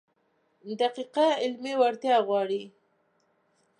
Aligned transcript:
دقیقه 0.81 1.25
علمي 1.41 1.73
وړتیا 1.77 2.17
غواړي. 2.27 2.63